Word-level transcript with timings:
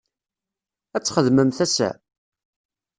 Ad 0.95 1.03
txedmemt 1.03 1.57
ass-a? 1.65 1.89